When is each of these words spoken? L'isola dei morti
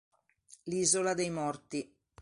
L'isola 0.63 1.13
dei 1.13 1.29
morti 1.29 1.95